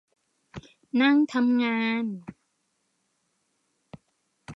[1.01, 2.05] นั่งทำงาน